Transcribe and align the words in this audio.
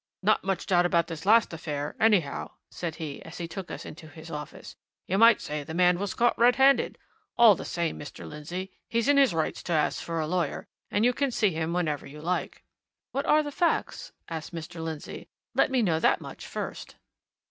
"Not 0.23 0.43
much 0.43 0.65
doubt 0.65 0.87
about 0.87 1.05
this 1.05 1.27
last 1.27 1.53
affair, 1.53 1.95
anyhow," 1.99 2.53
said 2.71 2.95
he, 2.95 3.21
as 3.23 3.37
he 3.37 3.47
took 3.47 3.69
us 3.69 3.85
into 3.85 4.07
his 4.07 4.31
office. 4.31 4.75
"You 5.05 5.19
might 5.19 5.39
say 5.41 5.63
the 5.63 5.75
man 5.75 5.99
was 5.99 6.15
caught 6.15 6.35
red 6.39 6.55
handed! 6.55 6.97
All 7.37 7.53
the 7.53 7.65
same, 7.65 7.99
Mr. 7.99 8.27
Lindsey, 8.27 8.71
he's 8.89 9.07
in 9.07 9.17
his 9.17 9.31
rights 9.31 9.61
to 9.61 9.73
ask 9.73 10.01
for 10.01 10.19
a 10.19 10.25
lawyer, 10.25 10.65
and 10.89 11.05
you 11.05 11.13
can 11.13 11.29
see 11.29 11.51
him 11.51 11.71
whenever 11.71 12.07
you 12.07 12.19
like." 12.19 12.63
"What 13.11 13.27
are 13.27 13.43
the 13.43 13.51
facts?" 13.51 14.11
asked 14.27 14.55
Mr. 14.55 14.83
Lindsey. 14.83 15.27
"Let 15.53 15.69
me 15.69 15.83
know 15.83 15.99
that 15.99 16.19
much 16.19 16.47
first." 16.47 16.95